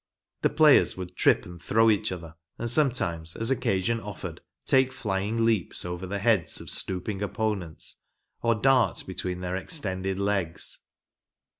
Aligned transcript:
The 0.41 0.49
players 0.49 0.97
would 0.97 1.15
trip 1.15 1.45
and 1.45 1.61
throw 1.61 1.91
each 1.91 2.11
other, 2.11 2.33
and 2.57 2.67
sometimes 2.67 3.35
as 3.35 3.51
occasion 3.51 3.99
offered, 3.99 4.41
take 4.65 4.91
flying 4.91 5.45
leaps 5.45 5.85
over 5.85 6.07
the 6.07 6.17
heads 6.17 6.59
of 6.59 6.71
stooping 6.71 7.21
opponents, 7.21 7.97
or 8.41 8.55
dart 8.55 9.03
between 9.05 9.41
their 9.41 9.55
extended 9.55 10.17
legs. 10.17 10.79